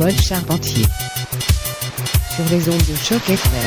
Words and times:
Paul 0.00 0.12
Charpentier 0.12 0.86
sur 2.34 2.44
les 2.50 2.68
ondes 2.70 2.78
de 2.78 2.96
choc 2.96 3.20
FM. 3.28 3.60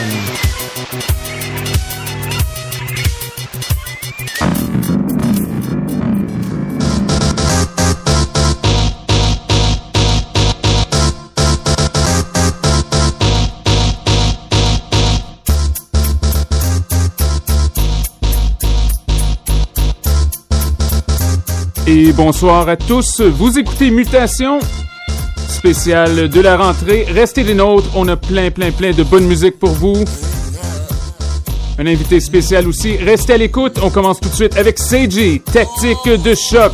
Et 21.85 22.11
bonsoir 22.13 22.67
à 22.69 22.75
tous. 22.75 23.21
Vous 23.21 23.59
écoutez 23.59 23.91
Mutation, 23.91 24.57
spécial 25.63 26.27
de 26.27 26.41
la 26.41 26.57
rentrée. 26.57 27.05
Restez 27.07 27.41
les 27.41 27.53
nôtres. 27.53 27.89
On 27.95 28.05
a 28.09 28.17
plein, 28.17 28.51
plein, 28.51 28.69
plein 28.71 28.91
de 28.91 29.01
bonne 29.01 29.25
musique 29.25 29.57
pour 29.59 29.69
vous. 29.69 29.95
Un 31.79 31.87
invité 31.87 32.19
spécial 32.19 32.67
aussi. 32.67 32.97
Restez 32.97 33.31
à 33.31 33.37
l'écoute. 33.37 33.79
On 33.81 33.89
commence 33.89 34.19
tout 34.19 34.27
de 34.27 34.35
suite 34.35 34.57
avec 34.57 34.77
Seiji, 34.77 35.39
tactique 35.39 36.21
de 36.21 36.35
choc. 36.35 36.73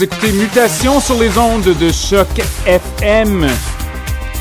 vous 0.00 0.04
écoutez 0.04 0.32
Mutation 0.32 0.98
sur 0.98 1.20
les 1.20 1.36
ondes 1.36 1.76
de 1.78 1.92
choc 1.92 2.26
FM. 2.64 3.46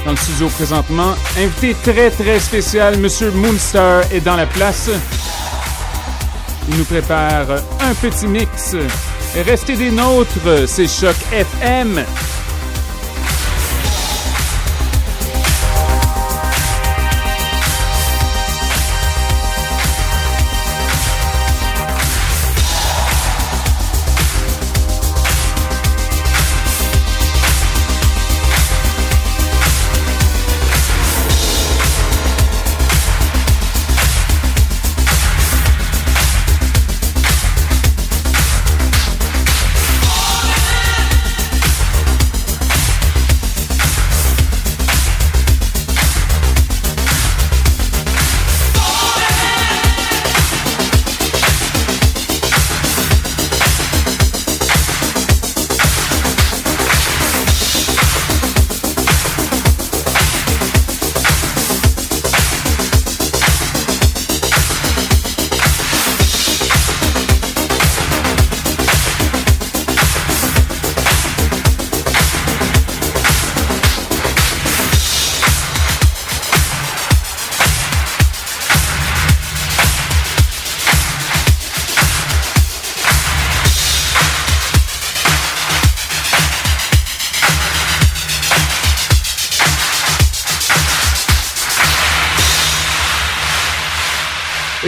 Dans 0.06 0.12
le 0.12 0.16
studio 0.16 0.48
présentement, 0.48 1.14
invité 1.38 1.76
très 1.84 2.12
très 2.12 2.40
spécial, 2.40 2.98
Monsieur 2.98 3.30
Moonstar 3.32 4.04
est 4.10 4.22
dans 4.22 4.38
la 4.38 4.46
place. 4.46 4.90
Il 6.70 6.78
nous 6.78 6.86
prépare 6.86 7.52
un 7.82 7.94
petit 7.96 8.28
mix. 8.28 8.78
Restez 9.36 9.76
des 9.76 9.92
nôtres, 9.92 10.66
c'est 10.66 10.88
Choc 10.88 11.16
FM. 11.34 12.06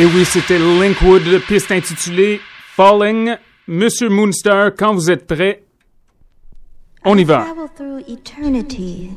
Et 0.02 0.06
oui, 0.06 0.26
c'était 0.26 0.58
Linkwood, 0.58 1.22
piste 1.48 1.72
intitulée 1.72 2.42
Falling. 2.76 3.36
Monsieur 3.68 4.10
Moonstar, 4.10 4.72
quand 4.76 4.96
vous 4.96 5.12
êtes 5.12 5.28
prêt, 5.28 5.64
on 7.06 7.16
y 7.20 7.24
va. 7.24 7.46
travel 7.46 7.70
through 7.76 8.04
eternity, 8.08 9.12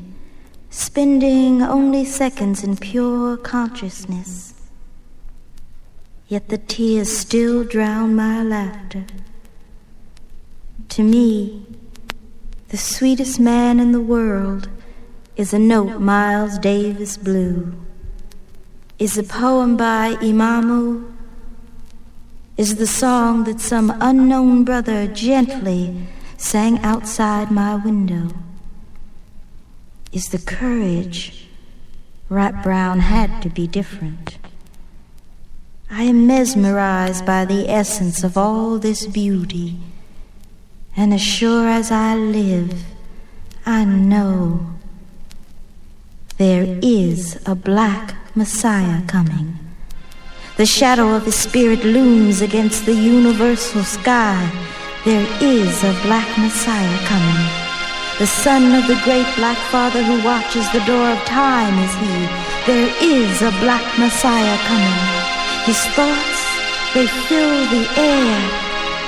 spending 0.68 1.62
only 1.62 2.04
seconds 2.04 2.62
in 2.62 2.76
pure 2.76 3.38
consciousness. 3.38 4.52
Yet 6.28 6.50
the 6.50 6.58
tears 6.58 7.08
still 7.08 7.64
drown 7.64 8.14
my 8.14 8.42
laughter. 8.42 9.06
To 10.90 11.02
me, 11.02 11.64
the 12.68 12.76
sweetest 12.76 13.40
man 13.40 13.80
in 13.80 13.92
the 13.92 14.02
world 14.02 14.68
is 15.34 15.54
a 15.54 15.58
note 15.58 15.98
Miles 15.98 16.58
Davis 16.58 17.16
blew. 17.16 17.72
Is 19.04 19.18
a 19.18 19.22
poem 19.22 19.76
by 19.76 20.14
Imamu? 20.22 21.04
Is 22.56 22.76
the 22.76 22.86
song 22.86 23.44
that 23.44 23.60
some 23.60 23.94
unknown 24.00 24.64
brother 24.64 25.06
gently 25.06 26.06
sang 26.38 26.78
outside 26.78 27.50
my 27.50 27.74
window? 27.74 28.30
Is 30.10 30.28
the 30.28 30.38
courage 30.38 31.48
Rap 32.30 32.62
Brown 32.62 33.00
had 33.00 33.42
to 33.42 33.50
be 33.50 33.66
different? 33.66 34.38
I 35.90 36.04
am 36.04 36.26
mesmerized 36.26 37.26
by 37.26 37.44
the 37.44 37.68
essence 37.68 38.24
of 38.24 38.38
all 38.38 38.78
this 38.78 39.06
beauty, 39.06 39.76
and 40.96 41.12
as 41.12 41.20
sure 41.20 41.68
as 41.68 41.90
I 41.90 42.16
live, 42.16 42.84
I 43.66 43.84
know 43.84 44.64
there 46.38 46.78
is 46.80 47.38
a 47.44 47.54
black 47.54 48.23
Messiah 48.36 49.00
coming. 49.06 49.56
The 50.56 50.66
shadow 50.66 51.14
of 51.14 51.24
his 51.24 51.36
spirit 51.36 51.84
looms 51.84 52.40
against 52.40 52.84
the 52.84 52.92
universal 52.92 53.84
sky. 53.84 54.42
There 55.04 55.26
is 55.40 55.84
a 55.84 55.94
black 56.02 56.26
Messiah 56.36 56.98
coming. 57.06 57.46
The 58.18 58.26
son 58.26 58.74
of 58.74 58.88
the 58.88 58.98
great 59.06 59.30
black 59.36 59.58
father 59.70 60.02
who 60.02 60.18
watches 60.26 60.66
the 60.72 60.82
door 60.82 61.14
of 61.14 61.22
time 61.30 61.78
is 61.78 61.94
he. 62.02 62.14
There 62.66 62.90
is 62.98 63.40
a 63.40 63.54
black 63.62 63.86
Messiah 64.02 64.58
coming. 64.66 64.98
His 65.62 65.78
thoughts, 65.94 66.40
they 66.90 67.06
fill 67.30 67.54
the 67.70 67.86
air. 67.94 68.34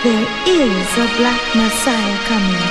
There 0.06 0.26
is 0.46 0.86
a 1.02 1.08
black 1.18 1.42
Messiah 1.58 2.18
coming. 2.30 2.62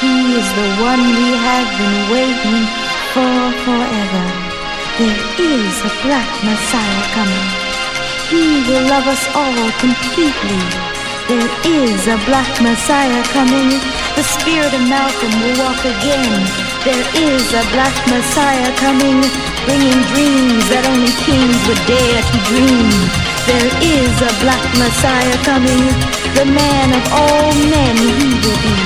He 0.00 0.32
is 0.32 0.48
the 0.56 0.70
one 0.80 1.04
we 1.12 1.28
have 1.44 1.68
been 1.76 1.98
waiting 2.08 2.64
for 3.12 3.36
forever. 3.68 4.03
A 5.84 5.92
black 6.00 6.32
Messiah 6.40 7.04
coming. 7.12 7.48
He 8.32 8.64
will 8.64 8.88
love 8.88 9.04
us 9.04 9.20
all 9.36 9.68
completely. 9.84 10.64
There 11.28 11.50
is 11.60 12.08
a 12.08 12.16
black 12.24 12.48
Messiah 12.64 13.20
coming. 13.36 13.68
The 14.16 14.24
spirit 14.24 14.72
of 14.72 14.80
Malcolm 14.88 15.28
will 15.44 15.60
walk 15.60 15.84
again. 15.84 16.40
There 16.88 17.04
is 17.20 17.44
a 17.52 17.60
black 17.76 17.92
Messiah 18.08 18.72
coming, 18.80 19.20
bringing 19.68 20.00
dreams 20.16 20.64
that 20.72 20.88
only 20.88 21.12
kings 21.28 21.60
would 21.68 21.82
dare 21.84 22.22
to 22.32 22.38
dream. 22.48 22.88
There 23.44 23.72
is 23.84 24.14
a 24.24 24.32
black 24.40 24.64
Messiah 24.80 25.36
coming, 25.44 25.84
the 26.32 26.48
man 26.48 26.96
of 26.96 27.04
all 27.12 27.52
men 27.68 27.92
he 28.00 28.32
will 28.40 28.60
be. 28.64 28.76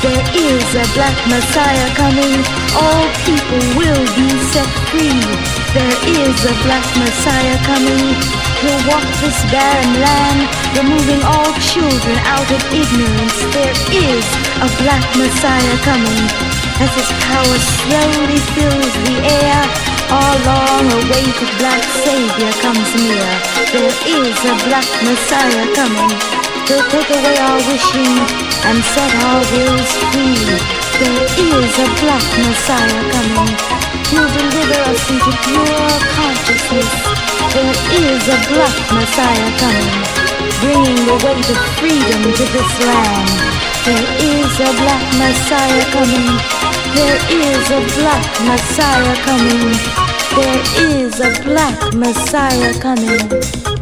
There 0.00 0.24
is 0.40 0.64
a 0.72 0.88
black 0.96 1.20
Messiah 1.28 1.88
coming. 2.00 2.40
All 2.72 3.04
people 3.28 3.60
will 3.76 4.04
be 4.16 4.28
set 4.48 4.64
free. 4.88 5.59
There 5.70 5.98
is 6.02 6.34
a 6.50 6.54
black 6.66 6.82
Messiah 6.98 7.58
coming. 7.62 8.10
He'll 8.58 8.82
walk 8.90 9.06
this 9.22 9.38
barren 9.54 9.92
land, 10.02 10.50
removing 10.74 11.22
all 11.22 11.46
children 11.62 12.18
out 12.26 12.50
of 12.50 12.58
ignorance. 12.74 13.38
There 13.54 13.76
is 13.94 14.26
a 14.58 14.68
black 14.82 15.06
Messiah 15.14 15.76
coming. 15.86 16.26
As 16.82 16.90
his 16.98 17.10
power 17.22 17.58
slowly 17.78 18.42
fills 18.50 18.94
the 19.06 19.16
air, 19.22 19.62
our 20.10 20.34
long-awaited 20.42 21.50
black 21.62 21.86
Savior 22.02 22.50
comes 22.66 22.90
near. 22.98 23.30
There 23.70 23.94
is 24.10 24.36
a 24.42 24.54
black 24.66 24.90
Messiah 25.06 25.70
coming. 25.78 26.10
He'll 26.66 26.82
take 26.90 27.10
away 27.14 27.36
our 27.46 27.62
wishing 27.70 28.18
and 28.66 28.82
set 28.90 29.12
our 29.22 29.42
wills 29.54 29.90
free. 30.10 30.34
There 30.98 31.24
is 31.38 31.72
a 31.78 31.88
black 32.02 32.26
Messiah 32.42 33.02
coming. 33.14 33.79
He'll 34.10 34.26
deliver 34.26 34.80
us 34.90 35.02
into 35.08 35.30
pure 35.46 35.90
consciousness. 36.18 36.90
There 37.54 37.76
is 37.94 38.22
a 38.26 38.38
black 38.50 38.76
Messiah 38.90 39.50
coming, 39.62 40.02
bringing 40.58 41.06
the 41.06 41.14
weight 41.22 41.46
of 41.46 41.58
freedom 41.78 42.22
to 42.34 42.44
this 42.50 42.72
land. 42.86 43.30
There 43.86 44.06
is 44.18 44.52
a 44.58 44.70
black 44.82 45.04
Messiah 45.14 45.84
coming. 45.94 46.26
There 46.94 47.20
is 47.30 47.70
a 47.70 47.80
black 48.00 48.26
Messiah 48.50 49.16
coming. 49.22 49.78
There 50.34 50.60
is 50.90 51.20
a 51.20 51.30
black 51.44 51.94
Messiah 51.94 52.74
coming. 52.80 53.79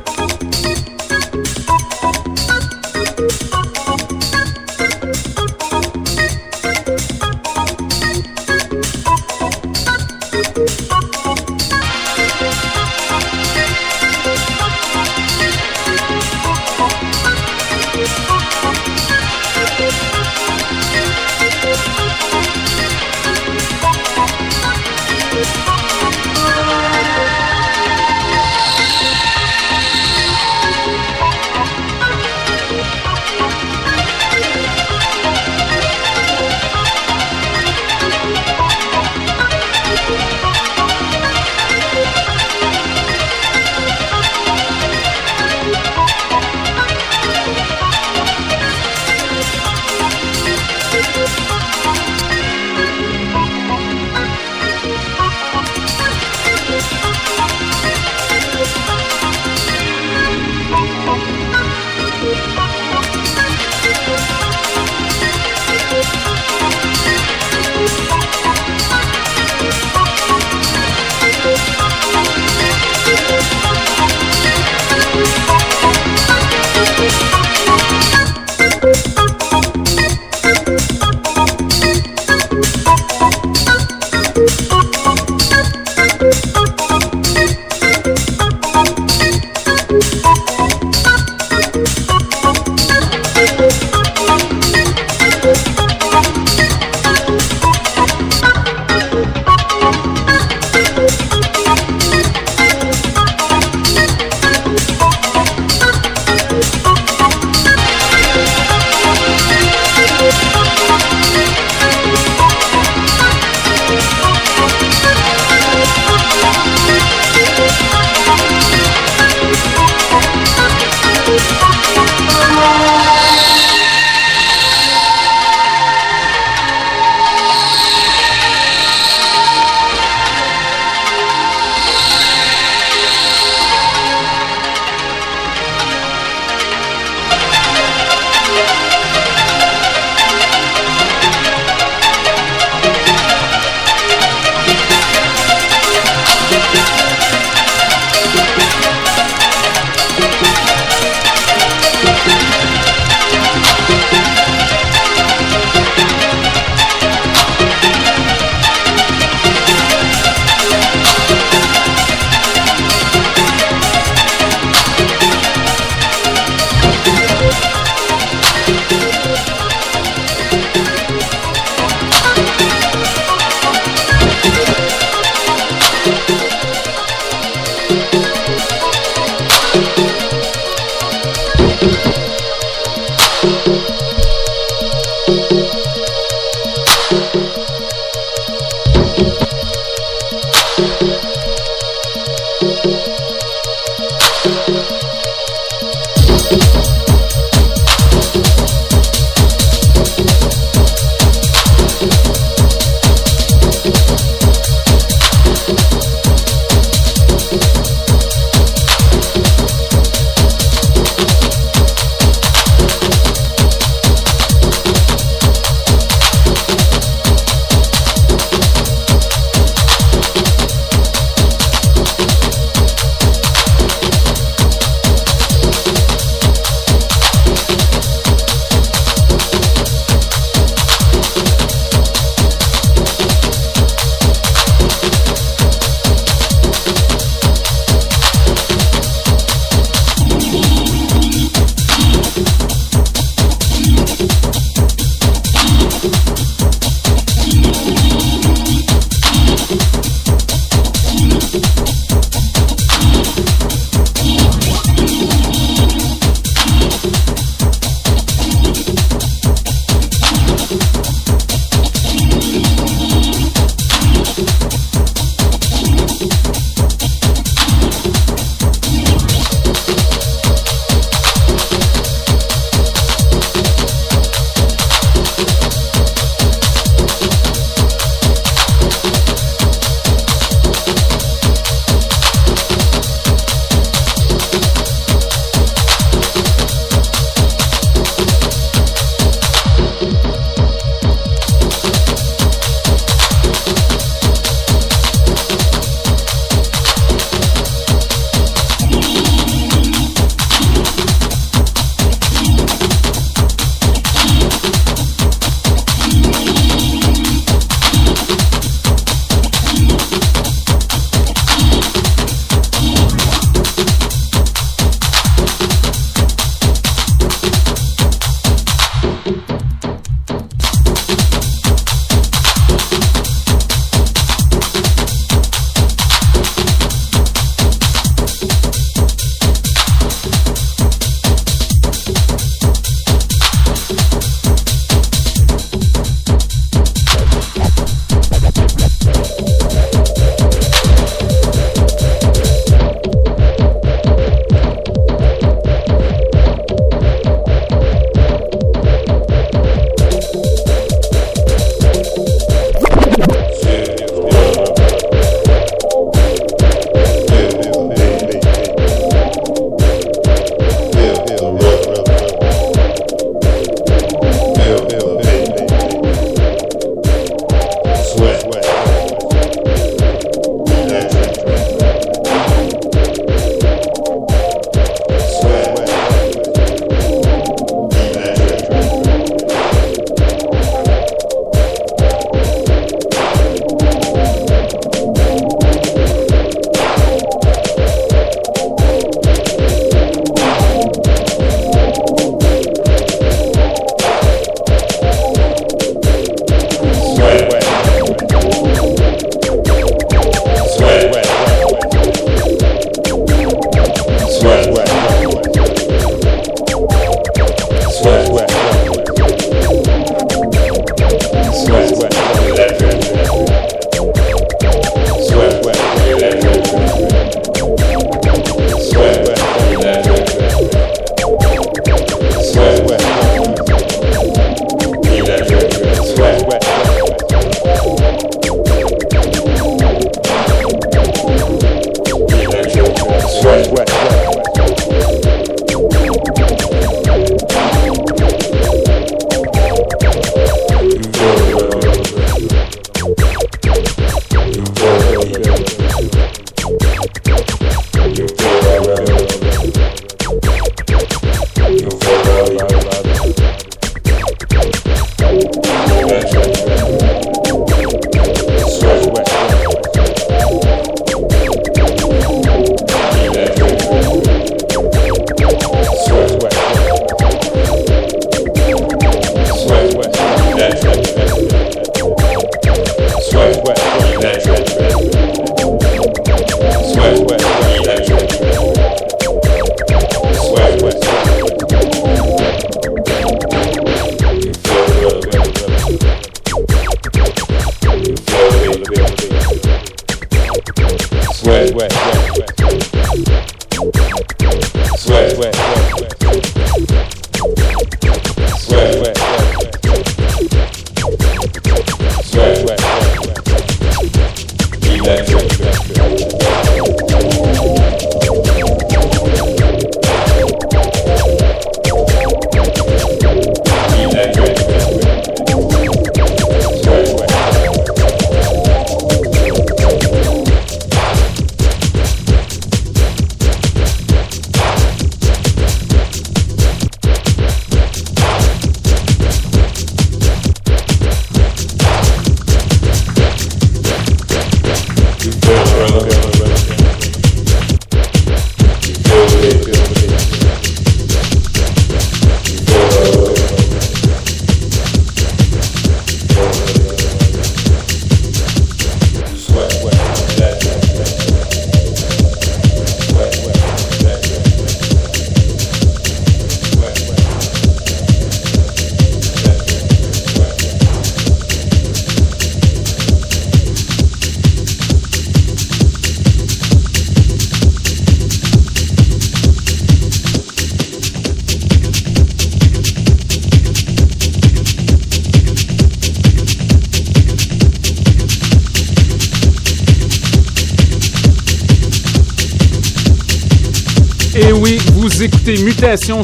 wet. 476.99 477.38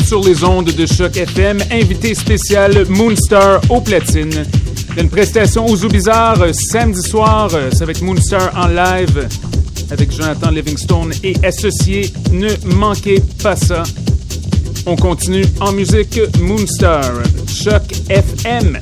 Sur 0.01 0.25
les 0.25 0.43
ondes 0.43 0.73
de 0.73 0.85
choc 0.87 1.17
FM, 1.17 1.59
invité 1.71 2.15
spécial 2.15 2.87
Moonstar 2.89 3.61
au 3.71 3.81
platine. 3.81 4.45
Une 4.99 5.09
prestation 5.09 5.65
aux 5.67 5.77
Bizarre 5.89 6.43
euh, 6.43 6.53
samedi 6.53 7.01
soir, 7.03 7.51
euh, 7.55 7.71
c'est 7.73 7.83
avec 7.83 8.03
Moonstar 8.03 8.51
en 8.57 8.67
live 8.67 9.29
avec 9.93 10.11
Jonathan 10.11 10.51
Livingstone 10.51 11.13
et 11.23 11.35
associé. 11.45 12.13
Ne 12.33 12.49
manquez 12.75 13.23
pas 13.43 13.55
ça. 13.55 13.85
On 14.87 14.97
continue 14.97 15.45
en 15.61 15.73
musique 15.73 16.21
Moonstar, 16.41 17.05
Choc 17.47 17.83
FM. 18.09 18.81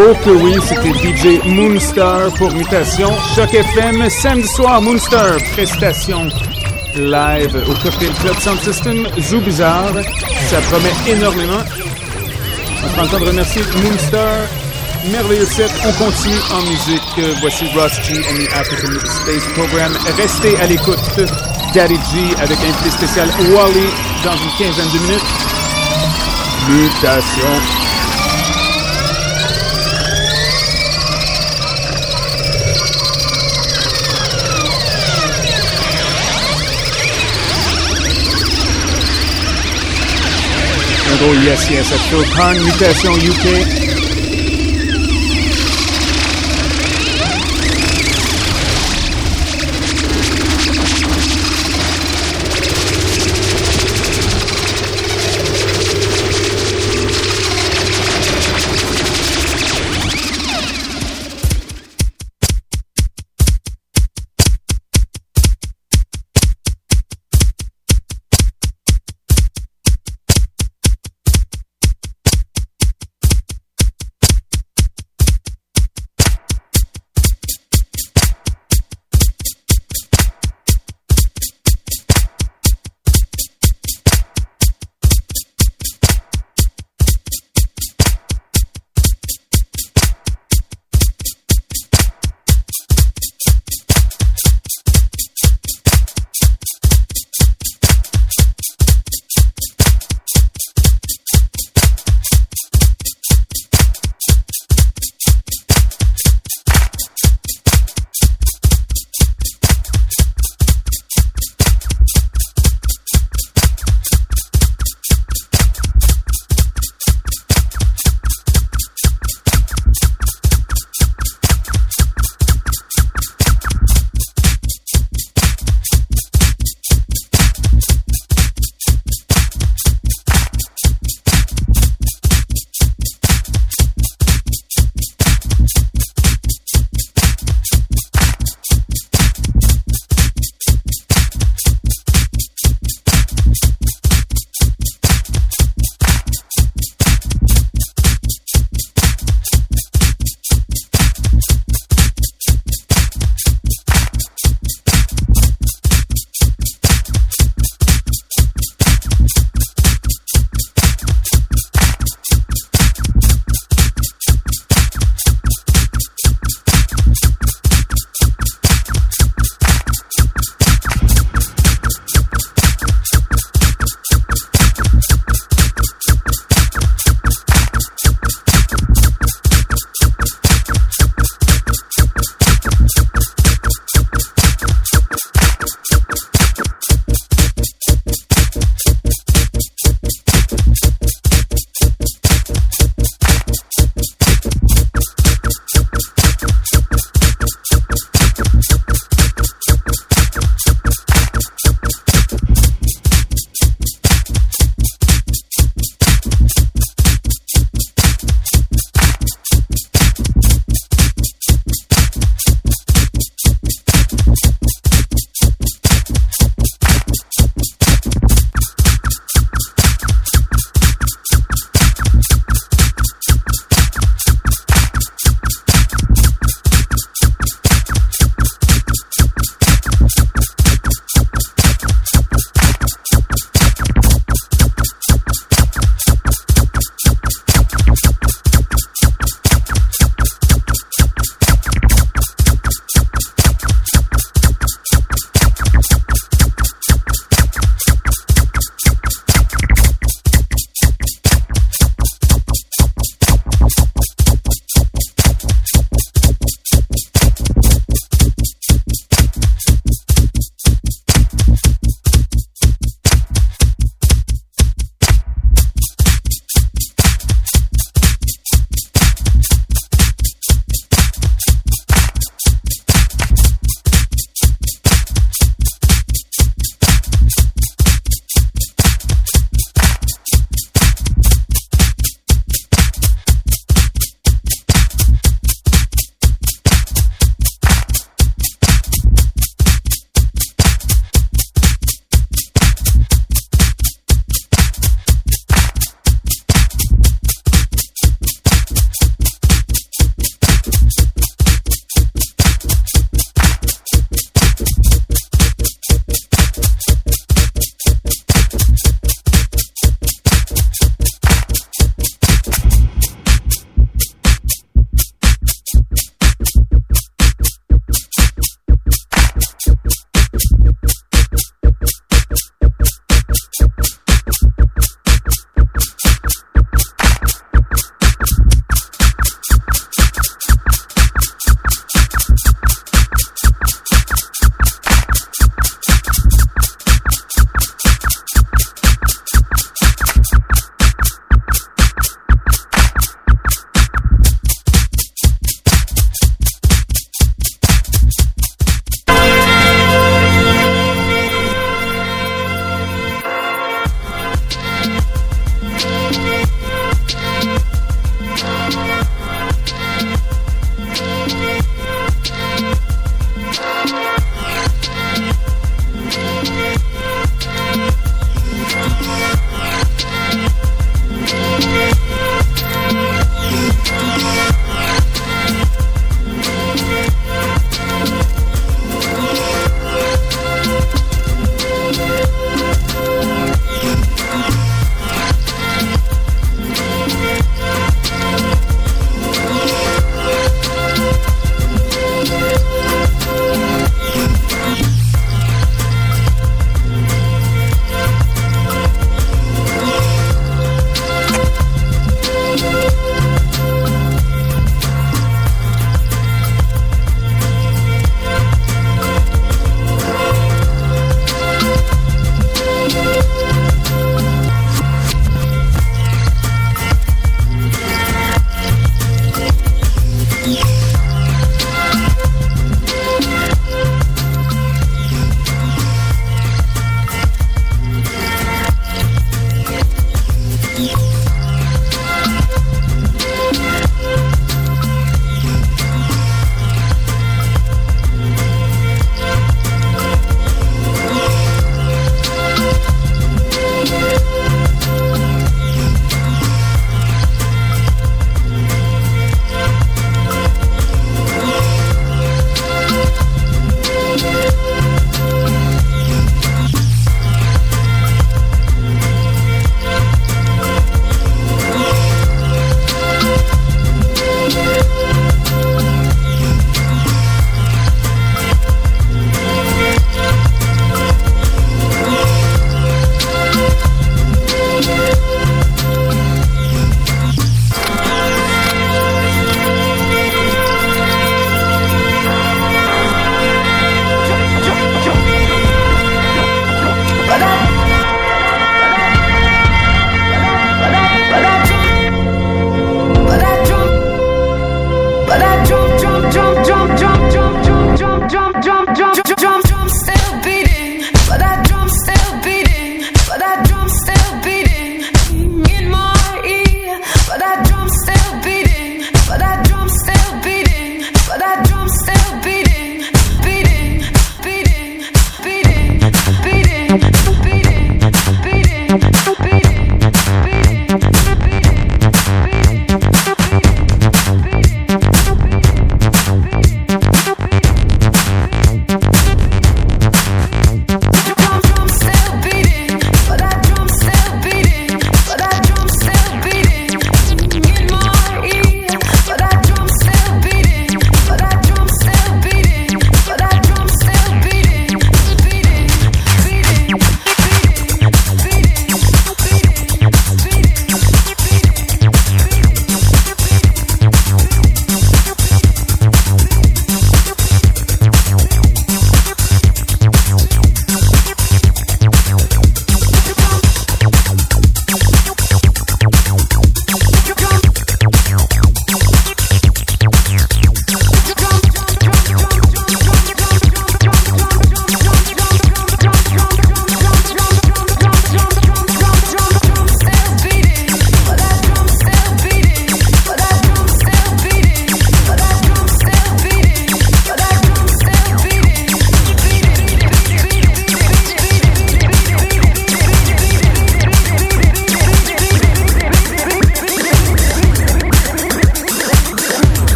Oh 0.00 0.14
que 0.24 0.30
oui, 0.30 0.54
c'était 0.62 0.92
DJ 0.92 1.44
Moonstar 1.44 2.30
pour 2.36 2.52
Mutation. 2.52 3.10
Choc 3.34 3.52
FM, 3.52 4.08
samedi 4.08 4.46
soir, 4.46 4.80
Moonstar, 4.80 5.38
prestation 5.54 6.28
live 6.94 7.64
au 7.68 7.74
Cocktail 7.82 8.12
Club 8.20 8.38
Sound 8.38 8.60
System, 8.60 9.08
Zoo 9.18 9.40
Bizarre. 9.40 9.94
Ça 10.50 10.60
promet 10.70 10.92
énormément. 11.08 11.64
On 12.84 12.88
prend 12.90 13.02
le 13.02 13.08
temps 13.08 13.18
de 13.18 13.24
remercier 13.24 13.62
Moonstar. 13.82 14.46
Merveilleux 15.10 15.46
set. 15.46 15.72
On 15.84 15.92
continue 15.92 16.40
en 16.52 16.62
musique. 16.62 17.36
Voici 17.40 17.64
Ross 17.74 17.92
G 18.04 18.18
and 18.18 18.36
the 18.36 18.52
African 18.54 19.00
Space 19.00 19.52
Program. 19.54 19.92
Restez 20.16 20.56
à 20.60 20.66
l'écoute. 20.66 20.98
Daddy 21.74 21.96
G 21.96 22.36
avec 22.40 22.56
un 22.60 22.68
invité 22.68 22.90
spécial 22.90 23.28
Wally 23.52 23.86
dans 24.22 24.36
une 24.36 24.50
quinzaine 24.58 24.92
de 24.92 24.98
minutes. 25.00 25.24
Mutation. 26.68 27.87
Oh 41.20 41.32
yes, 41.32 41.68
yes, 41.68 41.90
Phil 42.08 42.22
Khan, 42.36 42.54
Mutation 42.62 43.10
UK. 43.10 43.87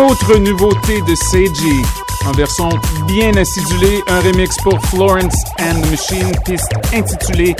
Autre 0.00 0.36
nouveauté 0.36 1.00
de 1.02 1.14
Seiji 1.14 1.82
en 2.26 2.32
version 2.32 2.68
bien 3.06 3.34
acidulée, 3.36 4.02
un 4.08 4.20
remix 4.20 4.56
pour 4.62 4.80
Florence 4.86 5.34
and 5.58 5.80
the 5.80 5.90
Machine, 5.90 6.32
piste 6.44 6.72
intitulée 6.94 7.54